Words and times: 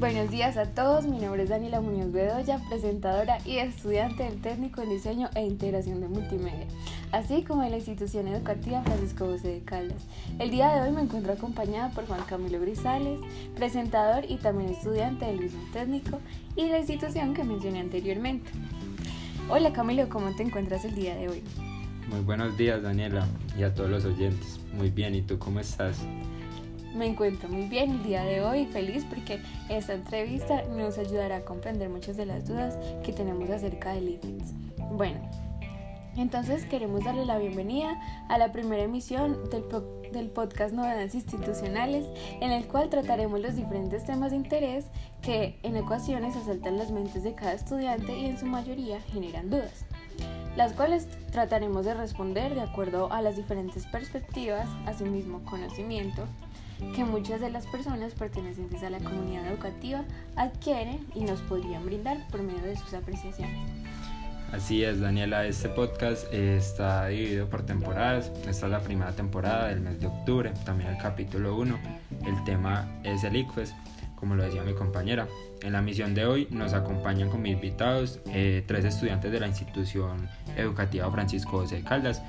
Buenos 0.00 0.30
días 0.30 0.56
a 0.56 0.64
todos, 0.64 1.04
mi 1.04 1.18
nombre 1.18 1.42
es 1.42 1.50
Daniela 1.50 1.82
Muñoz 1.82 2.10
Bedoya, 2.10 2.58
presentadora 2.70 3.36
y 3.44 3.58
estudiante 3.58 4.22
del 4.22 4.40
técnico 4.40 4.80
en 4.80 4.88
diseño 4.88 5.28
e 5.34 5.44
integración 5.44 6.00
de 6.00 6.08
multimedia, 6.08 6.66
así 7.12 7.42
como 7.42 7.60
de 7.60 7.68
la 7.68 7.76
institución 7.76 8.26
educativa 8.26 8.82
Francisco 8.82 9.26
José 9.26 9.48
de 9.48 9.60
Caldas. 9.60 10.06
El 10.38 10.50
día 10.50 10.72
de 10.72 10.80
hoy 10.80 10.92
me 10.92 11.02
encuentro 11.02 11.34
acompañada 11.34 11.90
por 11.90 12.06
Juan 12.06 12.22
Camilo 12.26 12.58
Grisales, 12.58 13.20
presentador 13.54 14.24
y 14.26 14.38
también 14.38 14.70
estudiante 14.70 15.26
del 15.26 15.40
mismo 15.40 15.60
técnico 15.70 16.18
y 16.56 16.70
la 16.70 16.78
institución 16.78 17.34
que 17.34 17.44
mencioné 17.44 17.80
anteriormente. 17.80 18.50
Hola 19.50 19.70
Camilo, 19.74 20.08
¿cómo 20.08 20.34
te 20.34 20.44
encuentras 20.44 20.86
el 20.86 20.94
día 20.94 21.14
de 21.14 21.28
hoy? 21.28 21.42
Muy 22.08 22.20
buenos 22.20 22.56
días 22.56 22.82
Daniela 22.82 23.26
y 23.54 23.64
a 23.64 23.74
todos 23.74 23.90
los 23.90 24.06
oyentes. 24.06 24.60
Muy 24.72 24.88
bien, 24.88 25.14
¿y 25.14 25.20
tú 25.20 25.38
cómo 25.38 25.60
estás? 25.60 25.98
Me 26.94 27.06
encuentro 27.06 27.48
muy 27.48 27.68
bien 27.68 27.90
el 27.90 28.02
día 28.02 28.24
de 28.24 28.42
hoy, 28.42 28.66
feliz 28.66 29.04
porque 29.08 29.40
esta 29.68 29.94
entrevista 29.94 30.62
nos 30.76 30.98
ayudará 30.98 31.36
a 31.36 31.44
comprender 31.44 31.88
muchas 31.88 32.16
de 32.16 32.26
las 32.26 32.48
dudas 32.48 32.76
que 33.04 33.12
tenemos 33.12 33.48
acerca 33.48 33.92
del 33.92 34.08
IFEX. 34.08 34.52
Bueno, 34.90 35.20
entonces 36.16 36.64
queremos 36.66 37.04
darle 37.04 37.24
la 37.24 37.38
bienvenida 37.38 37.96
a 38.28 38.38
la 38.38 38.50
primera 38.50 38.82
emisión 38.82 39.38
del, 39.50 39.64
del, 40.12 40.30
podcast 40.30 40.74
Novedades 40.74 41.14
Institucionales, 41.14 42.06
en 42.40 42.50
el 42.50 42.66
cual 42.66 42.90
trataremos 42.90 43.40
los 43.40 43.54
diferentes 43.54 44.04
temas 44.04 44.32
de 44.32 44.38
interés 44.38 44.86
que 45.22 45.60
en 45.62 45.76
ocasiones 45.76 46.34
asaltan 46.34 46.76
las 46.76 46.90
mentes 46.90 47.22
de 47.22 47.36
cada 47.36 47.52
estudiante 47.52 48.18
y 48.18 48.26
en 48.26 48.36
su 48.36 48.46
mayoría 48.46 49.00
generan 49.12 49.48
dudas, 49.48 49.84
las 50.56 50.72
cuales 50.72 51.06
trataremos 51.30 51.84
de 51.84 51.94
responder 51.94 52.56
de 52.56 52.62
acuerdo 52.62 53.12
a 53.12 53.22
las 53.22 53.36
diferentes 53.36 53.86
perspectivas, 53.86 54.68
asimismo 54.86 55.44
conocimiento, 55.44 56.26
que 56.94 57.04
muchas 57.04 57.40
de 57.40 57.50
las 57.50 57.66
personas 57.66 58.14
pertenecientes 58.14 58.82
a 58.82 58.90
la 58.90 58.98
comunidad 58.98 59.46
educativa 59.46 60.04
adquieren 60.36 61.06
y 61.14 61.24
nos 61.24 61.40
podrían 61.42 61.84
brindar 61.86 62.26
por 62.28 62.42
medio 62.42 62.62
de 62.62 62.76
sus 62.76 62.94
apreciaciones. 62.94 63.58
Así 64.52 64.82
es, 64.82 64.98
Daniela, 64.98 65.46
este 65.46 65.68
podcast 65.68 66.32
está 66.34 67.06
dividido 67.06 67.48
por 67.48 67.64
temporadas. 67.64 68.32
Esta 68.48 68.66
es 68.66 68.72
la 68.72 68.80
primera 68.80 69.12
temporada 69.12 69.68
del 69.68 69.80
mes 69.80 70.00
de 70.00 70.08
octubre, 70.08 70.52
también 70.64 70.90
el 70.90 70.98
capítulo 70.98 71.56
1. 71.56 71.78
El 72.26 72.44
tema 72.44 72.88
es 73.04 73.22
el 73.22 73.36
ICFES, 73.36 73.72
como 74.16 74.34
lo 74.34 74.42
decía 74.42 74.62
mi 74.62 74.74
compañera. 74.74 75.28
En 75.62 75.72
la 75.72 75.82
misión 75.82 76.14
de 76.14 76.26
hoy 76.26 76.48
nos 76.50 76.72
acompañan 76.72 77.30
como 77.30 77.46
invitados 77.46 78.18
eh, 78.26 78.64
tres 78.66 78.84
estudiantes 78.84 79.30
de 79.30 79.38
la 79.38 79.46
institución 79.46 80.28
educativa 80.56 81.08
Francisco 81.12 81.58
José 81.58 81.84
Caldas, 81.84 82.20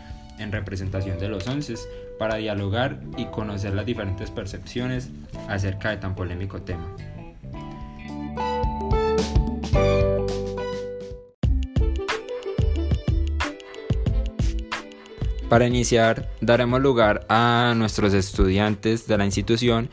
en 0.41 0.51
representación 0.51 1.19
de 1.19 1.29
los 1.29 1.47
once 1.47 1.75
para 2.19 2.35
dialogar 2.35 2.99
y 3.17 3.25
conocer 3.25 3.73
las 3.73 3.85
diferentes 3.85 4.29
percepciones 4.31 5.09
acerca 5.47 5.91
de 5.91 5.97
tan 5.97 6.15
polémico 6.15 6.61
tema. 6.61 6.95
Para 15.51 15.67
iniciar, 15.67 16.29
daremos 16.39 16.79
lugar 16.79 17.25
a 17.27 17.73
nuestros 17.75 18.13
estudiantes 18.13 19.05
de 19.05 19.17
la 19.17 19.25
institución, 19.25 19.89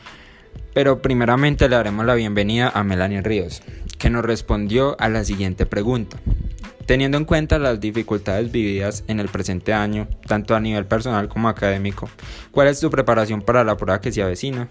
pero 0.73 1.01
primeramente 1.01 1.67
le 1.67 1.75
daremos 1.75 2.05
la 2.05 2.15
bienvenida 2.15 2.71
a 2.73 2.85
Melanie 2.85 3.21
Ríos, 3.21 3.61
que 3.97 4.09
nos 4.09 4.23
respondió 4.23 4.95
a 4.99 5.09
la 5.09 5.25
siguiente 5.25 5.65
pregunta. 5.65 6.17
Teniendo 6.89 7.19
en 7.19 7.25
cuenta 7.25 7.59
las 7.59 7.79
dificultades 7.79 8.51
vividas 8.51 9.03
en 9.07 9.19
el 9.19 9.29
presente 9.29 9.73
año, 9.73 10.07
tanto 10.25 10.55
a 10.55 10.59
nivel 10.59 10.87
personal 10.87 11.29
como 11.29 11.47
académico, 11.47 12.09
¿cuál 12.49 12.67
es 12.67 12.79
tu 12.79 12.89
preparación 12.89 13.43
para 13.43 13.63
la 13.63 13.77
prueba 13.77 14.01
que 14.01 14.11
se 14.11 14.23
avecina? 14.23 14.67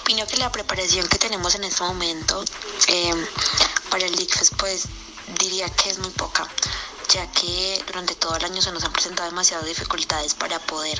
Opino 0.00 0.26
que 0.26 0.38
la 0.38 0.50
preparación 0.50 1.06
que 1.06 1.18
tenemos 1.18 1.54
en 1.54 1.64
este 1.64 1.84
momento 1.84 2.42
eh, 2.88 3.12
para 3.90 4.06
el 4.06 4.14
ICFES 4.14 4.52
pues 4.58 4.88
diría 5.38 5.68
que 5.68 5.90
es 5.90 5.98
muy 5.98 6.08
poca 6.12 6.48
ya 7.08 7.30
que 7.32 7.82
durante 7.86 8.14
todo 8.14 8.36
el 8.36 8.44
año 8.44 8.60
se 8.60 8.72
nos 8.72 8.84
han 8.84 8.92
presentado 8.92 9.28
demasiadas 9.28 9.66
dificultades 9.66 10.34
para 10.34 10.58
poder 10.58 10.98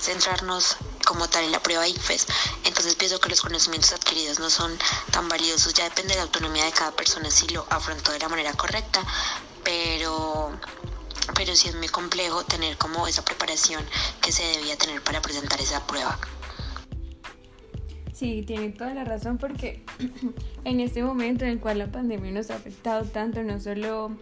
centrarnos 0.00 0.76
como 1.06 1.28
tal 1.28 1.44
en 1.44 1.52
la 1.52 1.62
prueba 1.62 1.86
IFES. 1.86 2.26
Entonces 2.64 2.94
pienso 2.94 3.20
que 3.20 3.28
los 3.28 3.40
conocimientos 3.40 3.92
adquiridos 3.92 4.38
no 4.38 4.50
son 4.50 4.76
tan 5.10 5.28
valiosos, 5.28 5.74
ya 5.74 5.84
depende 5.84 6.14
de 6.14 6.16
la 6.16 6.22
autonomía 6.24 6.64
de 6.64 6.72
cada 6.72 6.92
persona 6.92 7.30
si 7.30 7.48
lo 7.48 7.66
afrontó 7.70 8.12
de 8.12 8.18
la 8.18 8.28
manera 8.28 8.52
correcta, 8.54 9.02
pero 9.64 10.52
pero 11.34 11.54
sí 11.56 11.68
es 11.68 11.74
muy 11.74 11.88
complejo 11.88 12.44
tener 12.44 12.76
como 12.78 13.06
esa 13.08 13.24
preparación 13.24 13.84
que 14.22 14.32
se 14.32 14.44
debía 14.44 14.76
tener 14.76 15.02
para 15.02 15.20
presentar 15.20 15.60
esa 15.60 15.84
prueba. 15.86 16.18
Sí, 18.12 18.42
tiene 18.46 18.70
toda 18.70 18.94
la 18.94 19.04
razón 19.04 19.36
porque 19.36 19.84
en 20.64 20.80
este 20.80 21.02
momento 21.02 21.44
en 21.44 21.50
el 21.50 21.60
cual 21.60 21.78
la 21.78 21.90
pandemia 21.90 22.30
nos 22.30 22.50
ha 22.50 22.54
afectado 22.56 23.04
tanto, 23.04 23.42
no 23.42 23.60
solo 23.60 24.16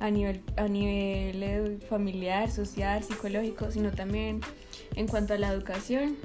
a 0.00 0.10
nivel, 0.10 0.42
a 0.56 0.66
nivel 0.66 1.80
familiar, 1.88 2.50
social, 2.50 3.02
psicológico, 3.02 3.70
sino 3.70 3.90
también 3.90 4.40
en 4.96 5.06
cuanto 5.06 5.34
a 5.34 5.38
la 5.38 5.48
educación, 5.52 6.16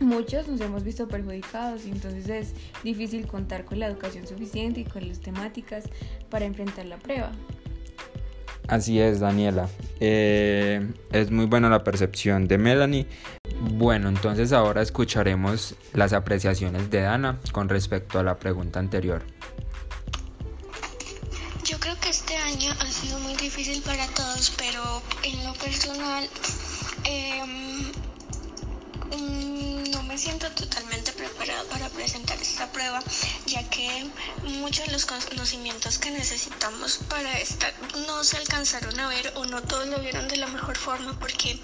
muchos 0.00 0.48
nos 0.48 0.60
hemos 0.60 0.84
visto 0.84 1.08
perjudicados 1.08 1.86
y 1.86 1.90
entonces 1.90 2.28
es 2.28 2.54
difícil 2.82 3.26
contar 3.26 3.64
con 3.64 3.78
la 3.78 3.86
educación 3.86 4.26
suficiente 4.26 4.80
y 4.80 4.84
con 4.84 5.08
las 5.08 5.20
temáticas 5.20 5.84
para 6.28 6.44
enfrentar 6.44 6.86
la 6.86 6.98
prueba. 6.98 7.32
Así 8.68 9.00
es, 9.00 9.20
Daniela. 9.20 9.68
Eh, 10.00 10.84
es 11.12 11.30
muy 11.30 11.46
buena 11.46 11.68
la 11.70 11.84
percepción 11.84 12.48
de 12.48 12.58
Melanie. 12.58 13.06
Bueno, 13.74 14.08
entonces 14.08 14.52
ahora 14.52 14.82
escucharemos 14.82 15.76
las 15.92 16.12
apreciaciones 16.12 16.90
de 16.90 17.02
Dana 17.02 17.38
con 17.52 17.68
respecto 17.68 18.18
a 18.18 18.24
la 18.24 18.38
pregunta 18.38 18.80
anterior. 18.80 19.22
Difícil 23.46 23.80
para 23.82 24.08
todos, 24.08 24.50
pero 24.56 25.00
en 25.22 25.44
lo 25.44 25.54
personal 25.54 26.28
em, 27.04 27.92
no 29.92 30.02
me 30.02 30.18
siento 30.18 30.50
totalmente 30.50 31.12
preparada 31.12 31.62
para 31.70 31.88
presentar 31.90 32.36
esta 32.42 32.66
prueba, 32.72 33.00
ya 33.46 33.62
que 33.70 34.10
muchos 34.60 34.86
de 34.86 34.92
los 34.92 35.06
conocimientos 35.06 35.98
que 35.98 36.10
necesitamos 36.10 36.98
para 37.08 37.38
esta 37.38 37.72
no 38.08 38.24
se 38.24 38.36
alcanzaron 38.36 38.98
a 38.98 39.06
ver 39.06 39.32
o 39.36 39.44
no 39.46 39.62
todos 39.62 39.86
lo 39.86 40.00
vieron 40.00 40.26
de 40.26 40.38
la 40.38 40.48
mejor 40.48 40.76
forma 40.76 41.16
porque 41.20 41.56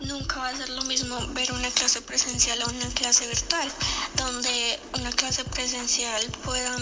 nunca 0.00 0.40
va 0.40 0.48
a 0.48 0.56
ser 0.56 0.70
lo 0.70 0.82
mismo 0.82 1.14
ver 1.34 1.52
una 1.52 1.70
clase 1.70 2.02
presencial 2.02 2.60
o 2.62 2.68
una 2.68 2.88
clase 2.94 3.28
virtual, 3.28 3.70
donde 4.16 4.80
una 4.94 5.12
clase 5.12 5.44
presencial 5.44 6.20
pueda 6.44 6.76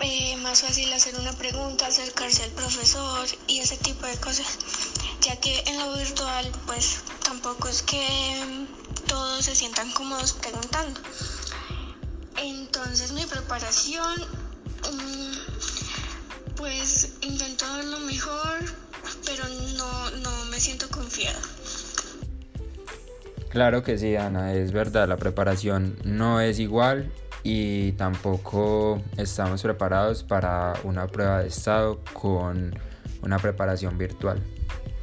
eh, 0.00 0.36
más 0.38 0.62
fácil 0.62 0.92
hacer 0.92 1.14
una 1.16 1.32
pregunta, 1.32 1.86
acercarse 1.86 2.44
al 2.44 2.50
profesor 2.50 3.26
y 3.46 3.58
ese 3.60 3.76
tipo 3.76 4.06
de 4.06 4.16
cosas, 4.16 4.46
ya 5.20 5.36
que 5.36 5.62
en 5.66 5.78
lo 5.78 5.94
virtual 5.94 6.50
pues 6.66 7.02
tampoco 7.22 7.68
es 7.68 7.82
que 7.82 8.66
todos 9.06 9.44
se 9.44 9.54
sientan 9.54 9.90
cómodos 9.92 10.32
preguntando. 10.34 11.00
Entonces 12.36 13.12
mi 13.12 13.24
preparación, 13.26 14.20
mm, 14.92 15.32
pues 16.56 17.16
intento 17.20 17.66
dar 17.66 17.84
lo 17.84 18.00
mejor, 18.00 18.58
pero 19.26 19.44
no, 19.76 20.10
no 20.22 20.44
me 20.46 20.58
siento 20.58 20.88
confiada. 20.88 21.40
Claro 23.50 23.82
que 23.82 23.98
sí, 23.98 24.16
Ana, 24.16 24.54
es 24.54 24.72
verdad, 24.72 25.08
la 25.08 25.16
preparación 25.16 25.98
no 26.04 26.40
es 26.40 26.58
igual 26.58 27.12
y 27.42 27.92
tampoco 27.92 29.00
estamos 29.16 29.62
preparados 29.62 30.22
para 30.22 30.74
una 30.84 31.06
prueba 31.06 31.40
de 31.40 31.48
estado 31.48 32.00
con 32.12 32.74
una 33.22 33.38
preparación 33.38 33.96
virtual. 33.98 34.42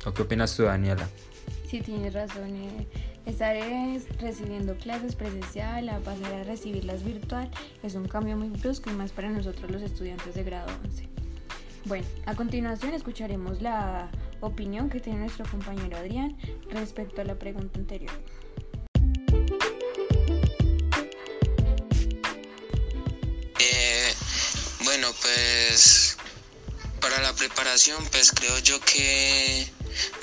¿O 0.05 0.13
qué 0.13 0.21
opinas 0.21 0.55
tú, 0.55 0.63
Daniela? 0.63 1.07
Sí, 1.69 1.81
tienes 1.81 2.13
razón. 2.13 2.55
Eh, 2.55 2.87
estaré 3.25 3.99
recibiendo 4.19 4.75
clases 4.75 5.15
presencial 5.15 5.89
a 5.89 5.99
pasar 5.99 6.33
a 6.33 6.43
recibirlas 6.43 7.03
virtual 7.03 7.49
es 7.83 7.95
un 7.95 8.07
cambio 8.07 8.37
muy 8.37 8.49
brusco 8.49 8.89
y 8.89 8.93
más 8.93 9.11
para 9.11 9.29
nosotros 9.29 9.69
los 9.69 9.81
estudiantes 9.81 10.35
de 10.35 10.43
grado 10.43 10.67
11. 10.85 11.09
Bueno, 11.85 12.05
a 12.25 12.35
continuación 12.35 12.93
escucharemos 12.93 13.61
la 13.61 14.09
opinión 14.41 14.89
que 14.89 14.99
tiene 14.99 15.19
nuestro 15.19 15.45
compañero 15.45 15.97
Adrián 15.97 16.37
respecto 16.69 17.21
a 17.21 17.25
la 17.25 17.35
pregunta 17.35 17.79
anterior. 17.79 18.11
Bueno, 25.07 25.19
pues 25.21 26.17
para 26.99 27.21
la 27.21 27.33
preparación, 27.33 28.05
pues 28.11 28.31
creo 28.31 28.57
yo 28.59 28.79
que 28.81 29.67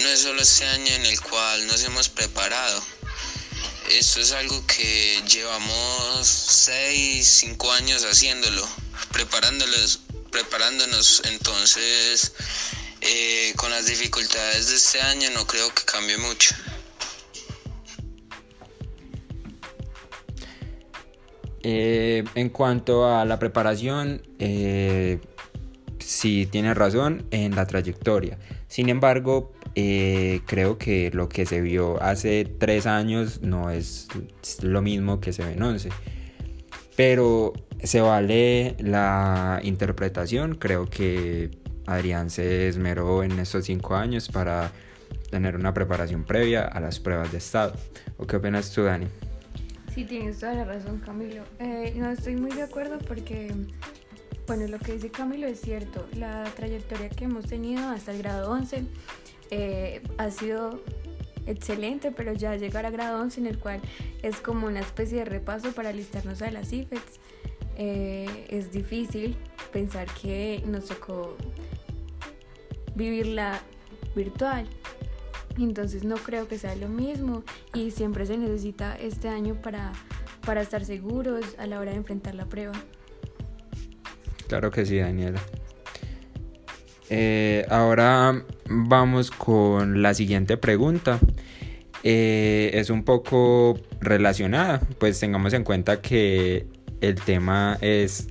no 0.01 0.09
es 0.09 0.21
solo 0.21 0.43
este 0.43 0.67
año 0.67 0.93
en 0.95 1.07
el 1.07 1.21
cual 1.21 1.67
nos 1.67 1.83
hemos 1.85 2.09
preparado. 2.09 2.85
Esto 3.91 4.21
es 4.21 4.33
algo 4.33 4.67
que 4.67 5.23
llevamos 5.27 6.27
6, 6.27 7.27
5 7.27 7.73
años 7.73 8.05
haciéndolo, 8.05 8.67
preparándolos, 9.13 10.01
preparándonos. 10.31 11.23
Entonces, 11.25 12.33
eh, 13.01 13.55
con 13.57 13.71
las 13.71 13.87
dificultades 13.87 14.69
de 14.69 14.77
este 14.77 15.01
año 15.01 15.31
no 15.31 15.47
creo 15.47 15.73
que 15.75 15.85
cambie 15.85 16.19
mucho. 16.19 16.55
Eh, 21.67 22.25
en 22.35 22.51
cuanto 22.51 23.07
a 23.07 23.25
la 23.25 23.39
preparación, 23.39 24.21
eh, 24.39 25.19
sí 25.99 26.47
tiene 26.47 26.75
razón 26.75 27.25
en 27.31 27.57
la 27.57 27.67
trayectoria. 27.67 28.39
Sin 28.69 28.91
embargo, 28.91 29.53
eh, 29.75 30.43
creo 30.47 30.77
que 30.77 31.11
lo 31.15 31.31
que 31.31 31.47
se 31.47 31.63
vio 31.63 32.01
hace 32.03 32.45
tres 32.45 32.87
años 32.87 33.41
no 33.41 33.71
es 33.71 34.09
lo 34.63 34.83
mismo 34.83 35.21
que 35.21 35.33
se 35.33 35.43
ve 35.43 35.55
en 35.55 35.63
11. 35.63 35.89
Pero 36.97 37.55
se 37.83 38.03
vale 38.03 38.77
la 38.79 39.61
interpretación. 39.63 40.57
Creo 40.57 40.85
que 40.85 41.51
Adrián 41.87 42.29
se 42.29 42.69
esmeró 42.69 43.25
en 43.25 43.39
estos 43.39 43.65
cinco 43.65 43.97
años 43.97 44.29
para 44.29 44.71
tener 45.31 45.57
una 45.57 45.73
preparación 45.73 46.25
previa 46.25 46.65
a 46.65 46.79
las 46.81 47.01
pruebas 47.01 47.33
de 47.33 47.39
estado. 47.39 47.75
¿O 48.19 48.27
qué 48.27 48.37
opinas 48.37 48.71
tú, 48.71 48.83
Dani? 48.83 49.07
Sí, 49.94 50.05
tienes 50.05 50.41
toda 50.41 50.55
la 50.55 50.64
razón, 50.64 50.99
Camilo. 50.99 51.44
Eh, 51.61 51.94
no 51.96 52.11
estoy 52.11 52.35
muy 52.35 52.50
de 52.50 52.62
acuerdo 52.62 52.99
porque, 52.99 53.55
bueno, 54.49 54.67
lo 54.67 54.81
que 54.81 54.94
dice 54.94 55.08
Camilo 55.08 55.46
es 55.46 55.61
cierto. 55.61 56.08
La 56.17 56.43
trayectoria 56.56 57.08
que 57.11 57.26
hemos 57.26 57.46
tenido 57.46 57.88
hasta 57.91 58.11
el 58.11 58.19
grado 58.19 58.50
11 58.50 58.87
eh, 59.52 60.02
ha 60.19 60.31
sido 60.32 60.82
excelente, 61.46 62.11
pero 62.11 62.32
ya 62.32 62.56
llegar 62.56 62.87
a 62.87 62.91
grado 62.91 63.20
11 63.20 63.41
en 63.41 63.46
el 63.46 63.58
cual 63.61 63.81
es 64.25 64.41
como 64.41 64.67
una 64.67 64.81
especie 64.81 65.19
de 65.19 65.26
repaso 65.26 65.70
para 65.70 65.91
alistarnos 65.91 66.43
a 66.43 66.50
las 66.50 66.73
IFETs, 66.73 67.20
eh, 67.76 68.46
es 68.49 68.73
difícil 68.73 69.37
pensar 69.73 70.08
que 70.20 70.61
nos 70.67 70.87
tocó 70.87 71.37
vivirla 72.96 73.61
virtual. 74.17 74.67
Entonces 75.59 76.05
no 76.05 76.17
creo 76.17 76.49
que 76.49 76.59
sea 76.59 76.75
lo 76.77 76.89
mismo 76.89 77.45
y 77.73 77.91
siempre 77.91 78.27
se 78.27 78.37
necesita 78.37 78.97
este 78.97 79.29
año 79.29 79.55
para, 79.61 79.93
para 80.45 80.62
estar 80.62 80.85
seguros 80.85 81.45
a 81.59 81.67
la 81.67 81.79
hora 81.79 81.93
de 81.93 81.99
enfrentar 81.99 82.35
la 82.35 82.47
prueba. 82.47 82.73
Claro 84.49 84.71
que 84.71 84.85
sí, 84.85 84.99
Daniela. 84.99 85.41
Eh, 87.11 87.67
ahora 87.71 88.45
vamos 88.69 89.31
con 89.31 90.03
la 90.03 90.15
siguiente 90.15 90.56
pregunta. 90.56 91.19
Eh, 92.03 92.71
es 92.75 92.91
un 92.91 93.05
poco 93.05 93.79
relacionada, 94.01 94.81
pues 94.99 95.19
tengamos 95.21 95.53
en 95.55 95.65
cuenta 95.65 96.01
que 96.01 96.67
el 97.01 97.15
tema 97.15 97.79
es 97.81 98.29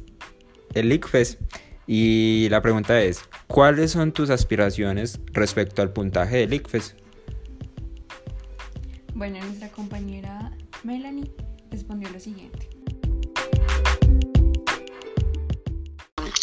el 0.74 0.92
ICFES 0.92 1.40
y 1.88 2.48
la 2.50 2.62
pregunta 2.62 3.02
es, 3.02 3.22
¿cuáles 3.48 3.92
son 3.92 4.12
tus 4.12 4.30
aspiraciones 4.30 5.20
respecto 5.32 5.82
al 5.82 5.92
puntaje 5.92 6.38
del 6.38 6.54
ICFES? 6.54 6.96
Bueno, 9.16 9.40
nuestra 9.46 9.72
compañera 9.72 10.52
Melanie 10.84 11.32
respondió 11.70 12.10
lo 12.10 12.20
siguiente. 12.20 12.68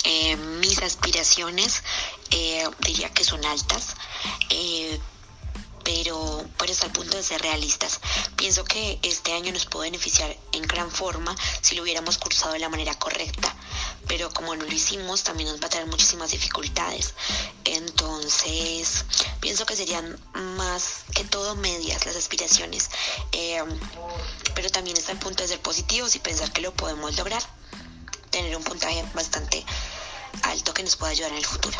Eh, 0.04 0.36
mis 0.36 0.80
aspiraciones 0.80 1.82
eh, 2.30 2.64
diría 2.86 3.10
que 3.10 3.24
son 3.24 3.44
altas, 3.44 3.96
eh, 4.50 5.00
pero, 5.84 6.44
pero 6.58 6.72
hasta 6.72 6.86
el 6.86 6.92
punto 6.92 7.16
de 7.16 7.22
ser 7.24 7.42
realistas. 7.42 8.00
Pienso 8.36 8.64
que 8.64 9.00
este 9.02 9.32
año 9.32 9.52
nos 9.52 9.66
puede 9.66 9.90
beneficiar 9.90 10.36
en 10.52 10.62
gran 10.62 10.90
forma 10.92 11.34
si 11.60 11.74
lo 11.74 11.82
hubiéramos 11.82 12.18
cursado 12.18 12.52
de 12.52 12.60
la 12.60 12.68
manera 12.68 12.94
correcta, 12.94 13.54
pero 14.08 14.30
como 14.30 14.54
no 14.54 14.64
lo 14.64 14.72
hicimos 14.72 15.24
también 15.24 15.48
nos 15.48 15.60
va 15.60 15.66
a 15.66 15.70
traer 15.70 15.86
muchísimas 15.86 16.30
dificultades. 16.30 17.14
Entonces, 17.64 19.04
pienso 19.40 19.66
que 19.66 19.76
serían 19.76 20.18
más 20.56 21.04
que 21.14 21.24
todo 21.24 21.54
medias 21.56 22.06
las 22.06 22.16
aspiraciones, 22.16 22.90
eh, 23.32 23.58
pero 24.54 24.70
también 24.70 24.96
está 24.96 25.12
el 25.12 25.18
punto 25.18 25.42
de 25.42 25.48
ser 25.48 25.60
positivos 25.60 26.14
y 26.16 26.18
pensar 26.18 26.52
que 26.52 26.60
lo 26.60 26.72
podemos 26.72 27.16
lograr, 27.16 27.42
tener 28.30 28.56
un 28.56 28.64
puntaje 28.64 29.04
bastante 29.14 29.64
alto 30.42 30.72
que 30.74 30.82
nos 30.82 30.96
pueda 30.96 31.12
ayudar 31.12 31.32
en 31.32 31.38
el 31.38 31.46
futuro. 31.46 31.78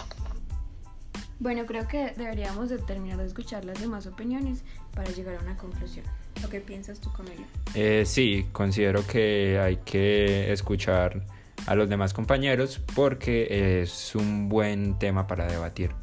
Bueno, 1.39 1.65
creo 1.65 1.89
que 1.89 2.13
deberíamos 2.19 2.69
de 2.69 2.77
terminar 2.77 3.17
de 3.17 3.27
escuchar 3.27 3.65
las 3.65 3.81
demás 3.81 4.07
opiniones 4.07 4.63
para 4.95 5.11
llegar 5.11 5.37
a 5.37 5.41
una 5.41 5.57
conclusión. 5.57 6.05
¿Lo 6.43 6.51
que 6.51 6.61
piensas 6.61 7.01
tú, 7.01 7.11
Camilo? 7.13 7.47
Eh, 7.75 8.05
sí, 8.05 8.47
considero 8.53 9.07
que 9.07 9.59
hay 9.59 9.79
que 9.79 10.53
escuchar 10.53 11.25
a 11.67 11.75
los 11.75 11.89
demás 11.89 12.13
compañeros 12.13 12.81
porque 12.95 13.83
es 13.83 14.15
un 14.15 14.49
buen 14.49 14.99
tema 14.99 15.27
para 15.27 15.47
debatir. 15.47 15.95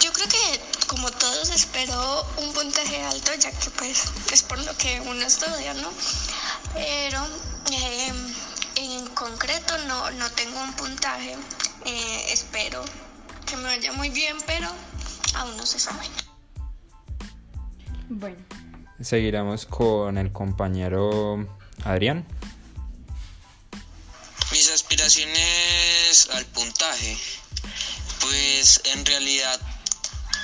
Yo 0.00 0.12
creo 0.12 0.28
que 0.28 0.86
como 0.86 1.10
todos 1.10 1.50
espero 1.50 2.26
un 2.42 2.52
puntaje 2.52 3.02
alto, 3.02 3.32
ya 3.38 3.50
que 3.50 3.70
pues 3.78 4.12
es 4.32 4.42
por 4.42 4.58
lo 4.64 4.76
que 4.76 5.00
uno 5.00 5.26
estudia, 5.26 5.74
¿no? 5.74 5.88
Pero 6.74 7.26
eh, 7.72 8.12
en 8.76 9.06
concreto 9.08 9.74
no, 9.88 10.10
no 10.12 10.30
tengo 10.30 10.60
un 10.62 10.72
puntaje. 10.74 11.36
Eh, 11.86 12.32
espero 12.32 12.82
que 13.46 13.56
me 13.56 13.64
vaya 13.64 13.92
muy 13.92 14.10
bien, 14.10 14.36
pero 14.46 14.68
aún 15.36 15.56
no 15.56 15.66
se 15.66 15.78
sabe. 15.78 16.04
Bueno, 18.08 18.36
Seguiremos 19.00 19.66
con 19.66 20.18
el 20.18 20.30
compañero 20.30 21.46
Adrián. 21.82 22.24
Mis 24.52 24.70
aspiraciones 24.70 26.28
al 26.32 26.44
puntaje. 26.46 27.16
Pues 28.20 28.80
en 28.94 29.04
realidad 29.04 29.60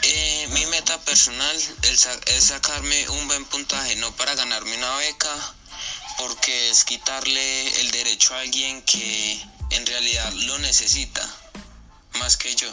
eh, 0.02 0.48
mi 0.52 0.66
meta 0.66 0.98
personal 1.04 1.56
es, 1.82 2.00
sa- 2.00 2.20
es 2.34 2.44
sacarme 2.44 3.08
un 3.10 3.28
buen 3.28 3.44
puntaje, 3.46 3.96
no 3.96 4.10
para 4.16 4.34
ganarme 4.34 4.76
una 4.76 4.96
beca, 4.96 5.34
porque 6.18 6.70
es 6.70 6.84
quitarle 6.84 7.80
el 7.80 7.90
derecho 7.90 8.34
a 8.34 8.40
alguien 8.40 8.82
que 8.82 9.40
en 9.70 9.86
realidad 9.86 10.32
lo 10.46 10.58
necesita, 10.58 11.22
más 12.18 12.36
que 12.36 12.54
yo. 12.54 12.68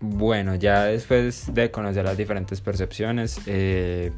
Bueno, 0.00 0.54
ya 0.54 0.84
después 0.84 1.52
de 1.54 1.70
conocer 1.70 2.04
las 2.04 2.16
diferentes 2.16 2.60
percepciones, 2.60 3.38
eh, 3.46 4.12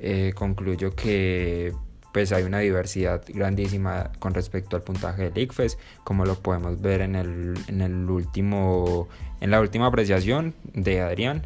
eh, 0.00 0.32
concluyo 0.34 0.94
que 0.94 1.72
pues 2.12 2.32
hay 2.32 2.44
una 2.44 2.60
diversidad 2.60 3.22
grandísima 3.28 4.10
con 4.18 4.32
respecto 4.32 4.74
al 4.74 4.82
puntaje 4.82 5.30
del 5.30 5.36
ICFES, 5.36 5.76
como 6.02 6.24
lo 6.24 6.36
podemos 6.36 6.80
ver 6.80 7.02
en 7.02 7.14
el, 7.14 7.54
en 7.68 7.82
el 7.82 8.08
último, 8.08 9.08
en 9.40 9.50
la 9.50 9.60
última 9.60 9.86
apreciación 9.86 10.54
de 10.72 11.02
Adrián, 11.02 11.42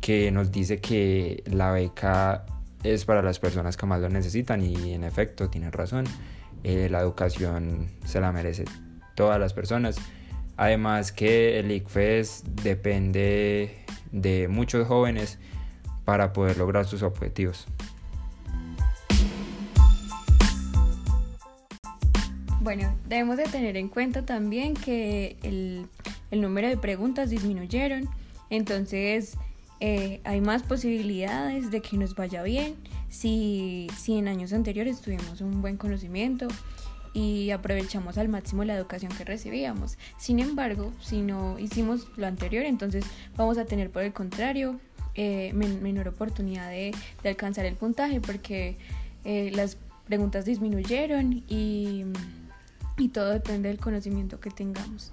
que 0.00 0.30
nos 0.30 0.52
dice 0.52 0.80
que 0.80 1.42
la 1.46 1.72
beca 1.72 2.46
es 2.84 3.04
para 3.04 3.22
las 3.22 3.40
personas 3.40 3.76
que 3.76 3.86
más 3.86 4.00
lo 4.00 4.08
necesitan 4.08 4.62
y 4.62 4.94
en 4.94 5.02
efecto 5.02 5.50
tiene 5.50 5.72
razón, 5.72 6.04
eh, 6.62 6.88
la 6.88 7.00
educación 7.00 7.88
se 8.04 8.20
la 8.20 8.30
merece 8.30 8.64
todas 9.16 9.40
las 9.40 9.52
personas. 9.52 9.96
Además 10.56 11.10
que 11.10 11.58
el 11.58 11.70
ICFES 11.70 12.44
depende 12.62 13.84
de 14.12 14.46
muchos 14.48 14.86
jóvenes 14.86 15.38
para 16.04 16.32
poder 16.32 16.58
lograr 16.58 16.86
sus 16.86 17.02
objetivos. 17.02 17.66
Bueno, 22.62 22.94
debemos 23.08 23.36
de 23.38 23.44
tener 23.44 23.76
en 23.76 23.88
cuenta 23.88 24.24
también 24.24 24.74
que 24.74 25.36
el, 25.42 25.86
el 26.30 26.40
número 26.40 26.68
de 26.68 26.76
preguntas 26.76 27.28
disminuyeron, 27.28 28.08
entonces 28.50 29.36
eh, 29.80 30.20
hay 30.22 30.40
más 30.40 30.62
posibilidades 30.62 31.72
de 31.72 31.80
que 31.80 31.96
nos 31.96 32.14
vaya 32.14 32.44
bien 32.44 32.76
si, 33.08 33.88
si 33.98 34.14
en 34.16 34.28
años 34.28 34.52
anteriores 34.52 35.00
tuvimos 35.00 35.40
un 35.40 35.60
buen 35.60 35.76
conocimiento 35.76 36.46
y 37.12 37.50
aprovechamos 37.50 38.16
al 38.16 38.28
máximo 38.28 38.62
la 38.62 38.76
educación 38.76 39.10
que 39.18 39.24
recibíamos. 39.24 39.98
Sin 40.16 40.38
embargo, 40.38 40.92
si 41.00 41.20
no 41.20 41.58
hicimos 41.58 42.06
lo 42.16 42.28
anterior, 42.28 42.64
entonces 42.64 43.04
vamos 43.36 43.58
a 43.58 43.64
tener 43.64 43.90
por 43.90 44.04
el 44.04 44.12
contrario 44.12 44.78
eh, 45.16 45.50
men- 45.52 45.82
menor 45.82 46.06
oportunidad 46.06 46.70
de, 46.70 46.94
de 47.24 47.28
alcanzar 47.28 47.64
el 47.66 47.74
puntaje 47.74 48.20
porque 48.20 48.76
eh, 49.24 49.50
las 49.52 49.78
preguntas 50.06 50.44
disminuyeron 50.44 51.42
y, 51.48 52.04
y 53.02 53.08
todo 53.08 53.30
depende 53.30 53.68
del 53.68 53.78
conocimiento 53.78 54.38
que 54.38 54.50
tengamos. 54.50 55.10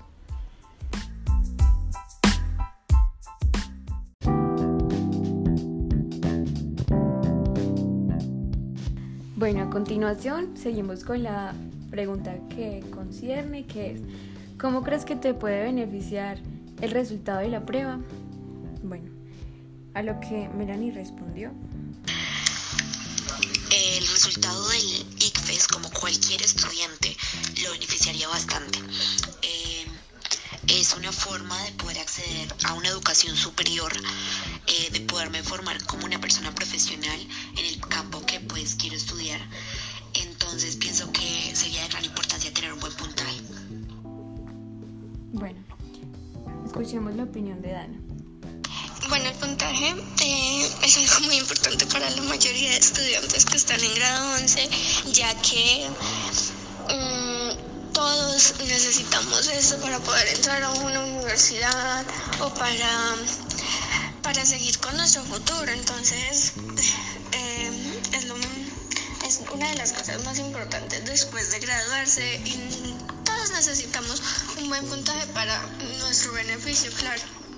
Bueno, 9.35 9.63
a 9.63 9.69
continuación 9.71 10.55
seguimos 10.55 11.03
con 11.03 11.23
la 11.23 11.55
pregunta 11.89 12.35
que 12.49 12.83
concierne, 12.91 13.65
que 13.65 13.93
es, 13.93 14.01
¿cómo 14.59 14.83
crees 14.83 15.03
que 15.03 15.15
te 15.15 15.33
puede 15.33 15.63
beneficiar 15.63 16.37
el 16.81 16.91
resultado 16.91 17.39
de 17.39 17.47
la 17.47 17.65
prueba? 17.65 17.99
Bueno, 18.83 19.09
a 19.95 20.03
lo 20.03 20.19
que 20.19 20.47
Melanie 20.55 20.91
respondió. 20.91 21.51
El 23.71 24.01
resultado 24.01 24.67
del 24.67 25.18
ICFES, 25.49 25.67
como 25.67 25.89
cualquier 25.91 26.41
estudiante, 26.41 27.15
lo 27.63 27.71
beneficiaría 27.71 28.27
bastante. 28.27 28.79
Eh, 29.41 29.85
es 30.67 30.93
una 30.93 31.11
forma 31.11 31.57
de 31.63 31.71
poder 31.73 31.99
acceder 31.99 32.53
a 32.65 32.73
una 32.73 32.89
educación 32.89 33.35
superior, 33.35 33.91
eh, 34.67 34.89
de 34.91 35.01
poderme 35.01 35.41
formar 35.41 35.83
como 35.85 36.05
una 36.05 36.19
persona 36.19 36.53
profesional 36.53 37.19
en 37.57 37.65
el 37.65 37.79
campo 37.79 38.23
que 38.25 38.39
pues 38.39 38.75
quiero 38.75 38.95
estudiar. 38.95 39.41
Entonces 40.13 40.75
pienso 40.75 41.11
que 41.11 41.55
sería 41.55 41.81
de 41.83 41.89
gran 41.89 42.05
importancia 42.05 42.53
tener 42.53 42.73
un 42.73 42.79
buen 42.79 42.93
puntaje. 42.93 43.41
Bueno, 45.31 45.59
escuchemos 46.65 47.15
la 47.15 47.23
opinión 47.23 47.61
de 47.61 47.71
Dana. 47.71 47.99
El 49.25 49.33
puntaje 49.35 49.95
eh, 50.21 50.71
es 50.83 50.97
algo 50.97 51.25
muy 51.25 51.35
importante 51.35 51.85
para 51.87 52.09
la 52.09 52.21
mayoría 52.23 52.71
de 52.71 52.77
estudiantes 52.77 53.45
que 53.45 53.57
están 53.57 53.79
en 53.83 53.93
grado 53.95 54.35
11, 54.35 54.69
ya 55.11 55.33
que 55.41 55.89
mm, 56.89 57.91
todos 57.93 58.53
necesitamos 58.59 59.47
eso 59.47 59.77
para 59.81 59.99
poder 59.99 60.27
entrar 60.29 60.63
a 60.63 60.71
una 60.71 61.01
universidad 61.01 62.05
o 62.39 62.53
para, 62.53 63.15
para 64.23 64.45
seguir 64.45 64.77
con 64.79 64.95
nuestro 64.95 65.23
futuro. 65.23 65.69
Entonces, 65.71 66.53
eh, 67.33 68.01
es, 68.13 68.25
lo, 68.25 68.35
es 69.27 69.41
una 69.53 69.69
de 69.69 69.75
las 69.75 69.91
cosas 69.91 70.23
más 70.23 70.39
importantes 70.39 71.03
después 71.05 71.51
de 71.51 71.59
graduarse 71.59 72.41
y 72.45 72.95
todos 73.25 73.51
necesitamos 73.51 74.21
un 74.57 74.69
buen 74.69 74.85
puntaje 74.87 75.27
para 75.27 75.61
nuestro 75.99 76.31
beneficio, 76.33 76.91
claro. 76.93 77.48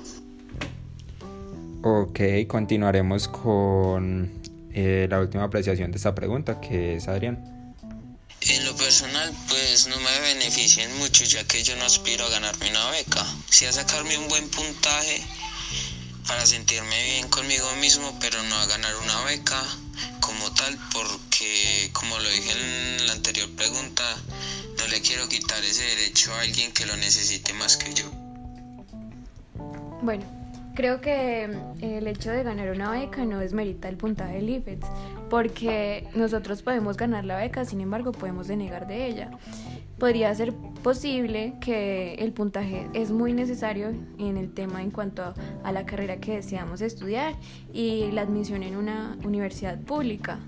Ok, 1.84 2.20
continuaremos 2.48 3.28
con 3.28 4.32
eh, 4.72 5.08
la 5.10 5.20
última 5.20 5.46
apreciación 5.46 5.92
de 5.92 5.98
esta 5.98 6.14
pregunta, 6.14 6.62
que 6.62 6.98
es 6.98 7.08
Adrián. 7.08 7.76
En 8.42 8.66
lo 8.66 8.76
personal, 8.76 9.34
pues 9.48 9.88
no 9.88 9.96
me 9.98 10.34
benefician 10.34 10.96
mucho, 11.00 11.24
ya 11.24 11.44
que 11.46 11.64
yo 11.64 11.76
no 11.78 11.86
aspiro 11.86 12.24
a 12.26 12.30
ganarme 12.30 12.70
una 12.70 12.92
beca. 12.92 13.26
Sí 13.50 13.66
a 13.66 13.72
sacarme 13.72 14.16
un 14.16 14.28
buen 14.28 14.48
puntaje 14.50 15.24
para 16.28 16.46
sentirme 16.46 17.04
bien 17.04 17.28
conmigo 17.30 17.68
mismo, 17.80 18.16
pero 18.20 18.42
no 18.44 18.56
a 18.58 18.66
ganar 18.68 18.96
una 19.04 19.22
beca 19.24 19.60
como 20.20 20.52
tal, 20.54 20.78
porque 20.94 21.90
como 21.94 22.18
lo 22.20 22.30
dije 22.30 22.52
en 22.52 23.08
la 23.08 23.14
anterior 23.14 23.50
pregunta, 23.56 24.04
no 24.78 24.88
le 24.88 25.02
quiero 25.02 25.28
quitar 25.28 25.64
ese 25.64 25.84
derecho 25.84 26.32
a 26.34 26.42
alguien 26.42 26.72
que 26.74 26.86
lo 26.86 26.96
necesite 26.98 27.54
más 27.54 27.76
que 27.78 27.94
yo. 27.96 28.06
Bueno, 30.04 30.24
Creo 30.82 31.00
que 31.00 31.48
mm, 31.48 31.84
el 31.84 32.08
hecho 32.08 32.32
de 32.32 32.42
ganar 32.42 32.72
una 32.72 32.90
beca 32.90 33.24
no 33.24 33.38
desmerita 33.38 33.88
el 33.88 33.98
puntaje 33.98 34.38
del 34.38 34.50
IFETS, 34.50 34.88
porque 35.30 36.08
nosotros 36.16 36.64
podemos 36.64 36.98
ganar 36.98 37.24
la 37.24 37.38
beca, 37.38 37.66
sin 37.66 37.82
embargo 37.82 38.12
podemos 38.12 38.48
denegar 38.48 38.88
de 38.88 39.06
ella. 39.06 39.30
Podría 40.00 40.34
ser 40.34 40.56
posible 40.82 41.54
que 41.62 42.16
el 42.16 42.34
puntaje 42.34 42.90
es 42.94 43.12
muy 43.12 43.32
necesario 43.32 43.90
en 44.18 44.38
el 44.38 44.56
tema 44.56 44.82
en 44.82 44.90
cuanto 44.90 45.36
a 45.64 45.72
la 45.72 45.86
carrera 45.86 46.18
que 46.18 46.38
deseamos 46.38 46.82
estudiar 46.82 47.36
y 47.72 48.10
la 48.12 48.22
admisión 48.24 48.64
en 48.64 48.76
una 48.76 49.20
universidad 49.24 49.78
pública. 49.78 50.40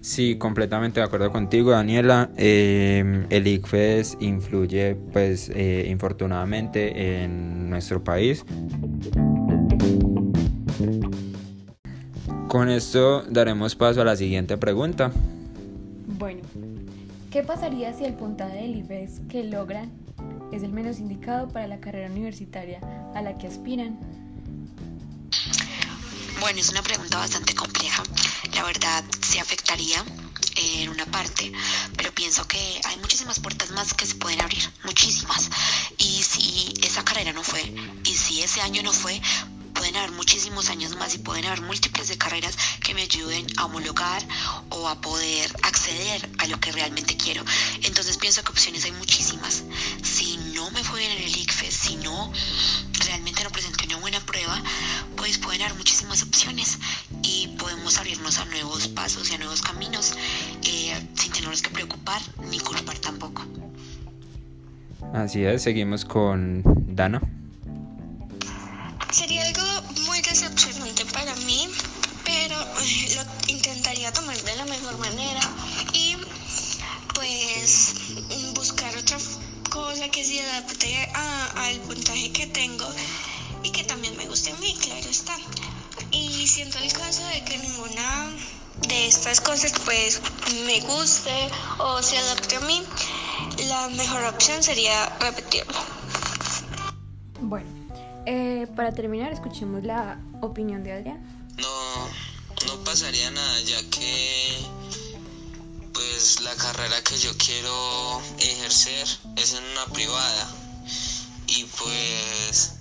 Sí, 0.00 0.36
completamente 0.38 1.00
de 1.00 1.06
acuerdo 1.06 1.30
contigo, 1.32 1.72
Daniela. 1.72 2.30
Eh, 2.36 3.26
el 3.30 3.46
ICFES 3.46 4.18
influye, 4.20 4.94
pues, 5.12 5.50
eh, 5.54 5.86
infortunadamente 5.90 7.22
en 7.22 7.68
nuestro 7.68 8.02
país. 8.02 8.44
Con 12.48 12.70
esto 12.70 13.22
daremos 13.28 13.74
paso 13.74 14.00
a 14.00 14.04
la 14.04 14.16
siguiente 14.16 14.56
pregunta. 14.56 15.12
Bueno, 16.06 16.40
¿qué 17.30 17.42
pasaría 17.42 17.92
si 17.92 18.04
el 18.04 18.14
puntaje 18.14 18.62
del 18.62 18.76
IFES 18.76 19.20
que 19.28 19.44
logran 19.44 19.90
es 20.52 20.62
el 20.62 20.72
menos 20.72 20.98
indicado 20.98 21.48
para 21.48 21.66
la 21.66 21.80
carrera 21.80 22.10
universitaria 22.10 22.80
a 23.14 23.20
la 23.20 23.36
que 23.36 23.48
aspiran? 23.48 23.98
Bueno, 26.40 26.60
es 26.60 26.70
una 26.70 26.82
pregunta 26.82 27.18
bastante 27.18 27.54
compleja. 27.54 27.77
La 28.54 28.62
verdad, 28.64 29.04
se 29.20 29.40
afectaría 29.40 30.04
en 30.56 30.88
una 30.88 31.06
parte, 31.06 31.52
pero 31.96 32.12
pienso 32.12 32.46
que 32.46 32.80
hay 32.84 32.96
muchísimas 32.98 33.40
puertas 33.40 33.70
más 33.70 33.94
que 33.94 34.06
se 34.06 34.16
pueden 34.16 34.40
abrir, 34.40 34.70
muchísimas. 34.84 35.48
Y 35.98 36.22
si 36.22 36.74
esa 36.82 37.04
carrera 37.04 37.32
no 37.32 37.42
fue, 37.42 37.62
y 38.04 38.14
si 38.14 38.42
ese 38.42 38.60
año 38.60 38.82
no 38.82 38.92
fue, 38.92 39.20
pueden 39.78 39.96
haber 39.96 40.10
muchísimos 40.10 40.70
años 40.70 40.96
más 40.96 41.14
y 41.14 41.18
pueden 41.18 41.44
haber 41.44 41.62
múltiples 41.62 42.08
de 42.08 42.18
carreras 42.18 42.56
que 42.82 42.94
me 42.94 43.02
ayuden 43.02 43.46
a 43.58 43.66
homologar 43.66 44.26
o 44.70 44.88
a 44.88 45.00
poder 45.00 45.54
acceder 45.62 46.28
a 46.38 46.46
lo 46.48 46.58
que 46.58 46.72
realmente 46.72 47.16
quiero. 47.16 47.44
Entonces 47.82 48.16
pienso 48.16 48.42
que 48.42 48.50
opciones 48.50 48.84
hay 48.84 48.92
muchísimas. 48.92 49.62
Si 50.02 50.36
no 50.54 50.68
me 50.72 50.82
fue 50.82 51.00
bien 51.00 51.12
en 51.12 51.22
el 51.22 51.36
ICFES, 51.36 51.74
si 51.74 51.96
no 51.96 52.32
realmente 53.06 53.44
no 53.44 53.50
presenté 53.50 53.86
una 53.86 53.98
buena 53.98 54.20
prueba, 54.26 54.60
pues 55.16 55.38
pueden 55.38 55.62
haber 55.62 55.76
muchísimas 55.76 56.22
opciones 56.22 56.78
y 57.22 57.47
podemos 57.88 57.98
abrirnos 58.00 58.38
a 58.38 58.44
nuevos 58.44 58.88
pasos 58.88 59.30
y 59.30 59.34
a 59.34 59.38
nuevos 59.38 59.62
caminos 59.62 60.12
eh, 60.62 60.92
sin 61.14 61.32
tenernos 61.32 61.62
que 61.62 61.70
preocupar 61.70 62.20
ni 62.50 62.58
culpar 62.58 62.98
tampoco. 62.98 63.46
Así 65.14 65.42
es, 65.42 65.62
seguimos 65.62 66.04
con 66.04 66.62
Dana. 66.94 67.22
Sería 69.10 69.42
algo 69.42 69.62
muy 70.06 70.20
decepcionante 70.20 71.06
para 71.06 71.34
mí, 71.36 71.66
pero 72.24 72.56
lo 73.16 73.52
intentaría 73.52 74.12
tomar 74.12 74.36
de 74.36 74.56
la 74.56 74.64
mejor 74.66 74.98
manera 74.98 75.40
y 75.94 76.16
pues 77.14 77.94
buscar 78.54 78.94
otra 78.98 79.16
cosa 79.70 80.08
que 80.10 80.24
se 80.24 80.42
adapte 80.42 81.08
al 81.14 81.76
puntaje 81.80 82.32
que 82.32 82.46
tengo 82.48 82.86
y 83.62 83.70
que 83.70 83.84
también 83.84 84.14
me 84.18 84.26
guste 84.26 84.50
a 84.50 84.56
mí, 84.56 84.76
claro 84.78 85.08
está. 85.08 85.36
Y 86.38 86.46
siento 86.46 86.78
el 86.78 86.92
caso 86.92 87.24
de 87.26 87.42
que 87.44 87.58
ninguna 87.58 88.30
de 88.86 89.08
estas 89.08 89.40
cosas 89.40 89.72
pues 89.84 90.20
me 90.66 90.80
guste 90.82 91.50
o 91.78 92.00
se 92.00 92.16
adapte 92.16 92.54
a 92.54 92.60
mí, 92.60 92.80
la 93.66 93.88
mejor 93.88 94.22
opción 94.22 94.62
sería 94.62 95.06
repetirlo. 95.18 95.76
Bueno, 97.40 97.68
eh, 98.24 98.68
para 98.76 98.92
terminar 98.92 99.32
escuchemos 99.32 99.82
la 99.82 100.20
opinión 100.40 100.84
de 100.84 100.92
Adrián. 100.92 101.48
No, 101.56 102.08
no 102.68 102.84
pasaría 102.84 103.32
nada 103.32 103.60
ya 103.62 103.90
que 103.90 104.58
pues 105.92 106.40
la 106.42 106.54
carrera 106.54 107.02
que 107.02 107.18
yo 107.18 107.36
quiero 107.36 108.22
ejercer 108.38 109.08
es 109.34 109.54
en 109.54 109.64
una 109.72 109.86
privada 109.86 110.48
y 111.48 111.64
pues 111.64 112.77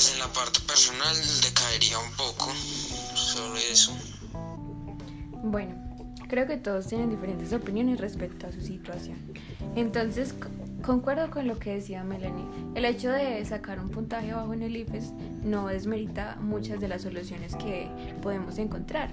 pues 0.00 0.14
en 0.14 0.18
la 0.18 0.32
parte 0.32 0.60
personal 0.60 1.14
decaería 1.42 1.98
un 1.98 2.10
poco 2.12 2.50
sobre 3.14 3.70
eso. 3.70 3.94
Bueno, 5.42 5.74
creo 6.26 6.46
que 6.46 6.56
todos 6.56 6.86
tienen 6.86 7.10
diferentes 7.10 7.52
opiniones 7.52 8.00
respecto 8.00 8.46
a 8.46 8.52
su 8.52 8.62
situación. 8.62 9.18
Entonces, 9.76 10.34
concuerdo 10.82 11.30
con 11.30 11.46
lo 11.46 11.58
que 11.58 11.74
decía 11.74 12.02
Melanie. 12.02 12.46
El 12.74 12.86
hecho 12.86 13.10
de 13.10 13.44
sacar 13.44 13.78
un 13.78 13.90
puntaje 13.90 14.32
bajo 14.32 14.54
en 14.54 14.62
el 14.62 14.74
IFES 14.74 15.12
no 15.44 15.66
desmerita 15.66 16.38
muchas 16.40 16.80
de 16.80 16.88
las 16.88 17.02
soluciones 17.02 17.54
que 17.56 17.86
podemos 18.22 18.56
encontrar. 18.56 19.10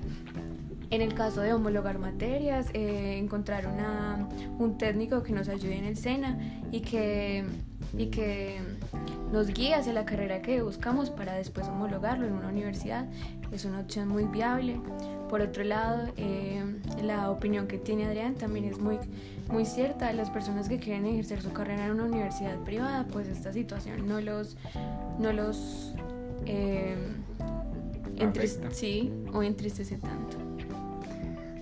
En 0.90 1.02
el 1.02 1.14
caso 1.16 1.42
de 1.42 1.52
homologar 1.52 2.00
materias, 2.00 2.68
eh, 2.74 3.18
encontrar 3.18 3.68
una, 3.68 4.26
un 4.58 4.78
técnico 4.78 5.22
que 5.22 5.34
nos 5.34 5.50
ayude 5.50 5.76
en 5.76 5.84
el 5.84 5.98
SENA 5.98 6.38
y 6.72 6.80
que, 6.80 7.44
y 7.98 8.06
que 8.06 8.62
nos 9.32 9.48
guíe 9.48 9.76
hacia 9.76 9.94
la 9.94 10.06
carrera 10.06 10.42
que 10.42 10.62
buscamos 10.62 11.10
para 11.10 11.34
después 11.34 11.68
homologarlo 11.68 12.26
en 12.26 12.34
una 12.34 12.50
universidad 12.50 13.08
es 13.52 13.66
una 13.66 13.80
opción 13.80 14.08
muy 14.08 14.26
viable. 14.26 14.80
Por 15.30 15.42
otro 15.42 15.64
lado, 15.64 16.08
eh, 16.18 16.64
la 17.04 17.32
opinión 17.32 17.68
que 17.68 17.78
tiene 17.78 18.06
Adrián 18.06 18.36
también 18.36 18.66
es 18.66 18.80
muy, 18.80 18.98
muy 19.50 19.66
cierta. 19.66 20.12
Las 20.14 20.30
personas 20.30 20.70
que 20.70 20.80
quieren 20.80 21.06
ejercer 21.06 21.42
su 21.42 21.52
carrera 21.52 21.86
en 21.86 21.92
una 21.92 22.06
universidad 22.06 22.58
privada, 22.60 23.06
pues 23.12 23.28
esta 23.28 23.54
situación 23.54 24.08
no 24.08 24.22
los, 24.22 24.58
no 25.20 25.32
los 25.34 25.94
eh, 26.46 26.96
sí, 28.72 29.12
o 29.34 29.44
entristece 29.44 29.98
tanto. 29.98 30.47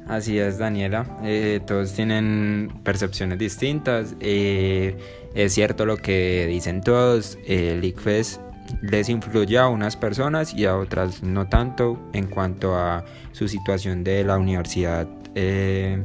Así 0.07 0.37
es, 0.37 0.59
Daniela. 0.59 1.05
Eh, 1.23 1.61
todos 1.65 1.93
tienen 1.93 2.71
percepciones 2.83 3.39
distintas. 3.39 4.15
Eh, 4.19 4.97
es 5.33 5.53
cierto 5.53 5.85
lo 5.85 5.97
que 5.97 6.45
dicen 6.47 6.81
todos. 6.81 7.39
El 7.45 7.83
ICFES 7.83 8.39
les 8.81 9.09
influye 9.09 9.57
a 9.57 9.67
unas 9.67 9.97
personas 9.97 10.53
y 10.53 10.65
a 10.65 10.77
otras 10.77 11.23
no 11.23 11.47
tanto 11.47 11.99
en 12.13 12.27
cuanto 12.27 12.75
a 12.75 13.03
su 13.31 13.47
situación 13.47 14.03
de 14.03 14.23
la 14.23 14.37
universidad 14.37 15.07
eh, 15.33 16.03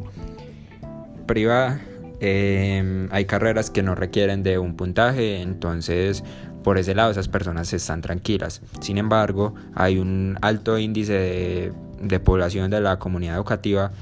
privada. 1.27 1.81
hay 2.21 3.25
carreras 3.27 3.71
que 3.71 3.83
no 3.83 3.95
requieren 3.95 4.43
de 4.43 4.59
un 4.59 4.77
puntaje, 4.77 5.41
entonces 5.41 6.23
por 6.63 6.79
ese 6.79 6.95
lado 6.95 7.11
esas 7.11 7.29
personas 7.29 7.73
están 7.73 8.01
tranquilas. 8.01 8.61
Sin 8.81 8.99
embargo, 8.99 9.55
hay 9.75 9.99
un 9.99 10.39
alto 10.43 10.79
índice 10.79 11.13
de 11.13 11.73
de 12.01 12.21
población 12.21 12.71
de 12.71 12.81
la 12.81 12.99
comunidad 12.99 13.37
educativa 13.37 13.93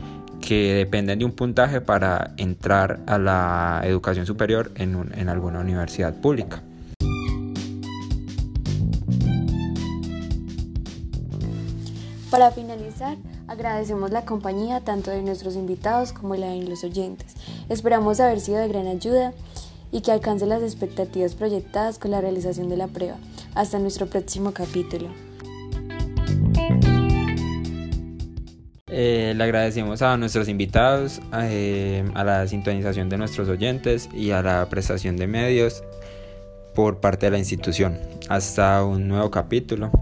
que 0.41 0.75
dependen 0.75 1.19
de 1.19 1.25
un 1.25 1.33
puntaje 1.33 1.81
para 1.81 2.33
entrar 2.37 3.01
a 3.07 3.19
la 3.19 3.83
educación 3.85 4.27
superior 4.27 4.71
en, 4.77 5.13
en 5.17 5.29
alguna 5.29 5.61
universidad 5.61 6.15
pública. 6.15 6.63
Para 12.31 12.51
finalizar, 12.51 13.17
agradecemos 13.47 14.11
la 14.11 14.25
compañía 14.27 14.81
tanto 14.81 15.11
de 15.11 15.23
nuestros 15.23 15.57
invitados 15.57 16.13
como 16.13 16.37
la 16.37 16.49
de 16.49 16.63
los 16.63 16.85
oyentes. 16.85 17.35
Esperamos 17.69 18.21
haber 18.21 18.41
sido 18.41 18.59
de 18.59 18.69
gran 18.69 18.87
ayuda 18.87 19.33
y 19.91 20.03
que 20.03 20.13
alcance 20.13 20.47
las 20.47 20.63
expectativas 20.63 21.35
proyectadas 21.35 21.99
con 21.99 22.11
la 22.11 22.21
realización 22.21 22.69
de 22.69 22.77
la 22.77 22.87
prueba. 22.87 23.17
Hasta 23.55 23.79
nuestro 23.79 24.07
próximo 24.07 24.53
capítulo. 24.53 25.09
Eh, 29.01 29.33
le 29.37 29.45
agradecemos 29.45 30.03
a 30.03 30.17
nuestros 30.17 30.49
invitados, 30.49 31.21
eh, 31.33 32.03
a 32.15 32.25
la 32.25 32.45
sintonización 32.49 33.09
de 33.09 33.17
nuestros 33.17 33.49
oyentes 33.49 34.09
y 34.13 34.33
a 34.33 34.43
la 34.43 34.69
prestación 34.69 35.17
de 35.17 35.29
medios 35.29 35.85
por 36.75 36.99
parte 36.99 37.27
de 37.27 37.31
la 37.31 37.39
institución. 37.39 37.97
Hasta 38.29 38.83
un 38.83 39.07
nuevo 39.07 39.31
capítulo. 39.31 39.93